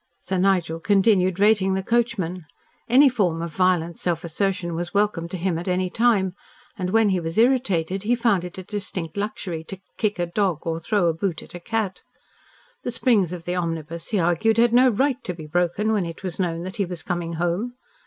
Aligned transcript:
Sir 0.19 0.39
Nigel 0.39 0.79
continued 0.79 1.39
rating 1.39 1.75
the 1.75 1.83
coachman. 1.83 2.47
Any 2.89 3.07
form 3.07 3.43
of 3.43 3.53
violent 3.53 3.99
self 3.99 4.23
assertion 4.23 4.73
was 4.73 4.95
welcome 4.95 5.27
to 5.29 5.37
him 5.37 5.59
at 5.59 5.67
any 5.67 5.91
time, 5.91 6.33
and 6.75 6.89
when 6.89 7.09
he 7.09 7.19
was 7.19 7.37
irritated 7.37 8.01
he 8.01 8.15
found 8.15 8.43
it 8.43 8.57
a 8.57 8.63
distinct 8.63 9.15
luxury 9.15 9.63
to 9.65 9.79
kick 9.99 10.17
a 10.17 10.25
dog 10.25 10.65
or 10.65 10.79
throw 10.79 11.05
a 11.05 11.13
boot 11.13 11.43
at 11.43 11.53
a 11.53 11.59
cat. 11.59 12.01
The 12.81 12.89
springs 12.89 13.31
of 13.31 13.45
the 13.45 13.53
omnibus, 13.53 14.09
he 14.09 14.17
argued, 14.17 14.57
had 14.57 14.73
no 14.73 14.89
right 14.89 15.23
to 15.23 15.35
be 15.35 15.45
broken 15.45 15.91
when 15.93 16.07
it 16.07 16.23
was 16.23 16.39
known 16.39 16.63
that 16.63 16.77
he 16.77 16.85
was 16.85 17.03
coming 17.03 17.33
home. 17.33 17.75